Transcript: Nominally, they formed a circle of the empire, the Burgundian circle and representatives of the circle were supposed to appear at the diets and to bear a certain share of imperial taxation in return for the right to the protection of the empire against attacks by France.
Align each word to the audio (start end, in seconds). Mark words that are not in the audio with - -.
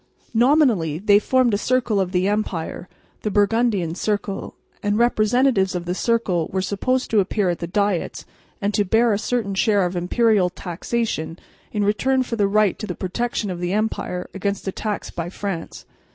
Nominally, 0.33 0.97
they 0.97 1.19
formed 1.19 1.53
a 1.53 1.59
circle 1.59 1.99
of 1.99 2.11
the 2.11 2.27
empire, 2.27 2.89
the 3.21 3.29
Burgundian 3.29 3.93
circle 3.93 4.55
and 4.81 4.97
representatives 4.97 5.75
of 5.75 5.85
the 5.85 5.93
circle 5.93 6.47
were 6.47 6.63
supposed 6.63 7.11
to 7.11 7.19
appear 7.19 7.49
at 7.51 7.59
the 7.59 7.67
diets 7.67 8.25
and 8.59 8.73
to 8.73 8.83
bear 8.83 9.13
a 9.13 9.19
certain 9.19 9.53
share 9.53 9.85
of 9.85 9.95
imperial 9.95 10.49
taxation 10.49 11.37
in 11.71 11.83
return 11.83 12.23
for 12.23 12.35
the 12.35 12.47
right 12.47 12.79
to 12.79 12.87
the 12.87 12.95
protection 12.95 13.51
of 13.51 13.59
the 13.59 13.73
empire 13.73 14.27
against 14.33 14.67
attacks 14.67 15.11
by 15.11 15.29
France. 15.29 15.85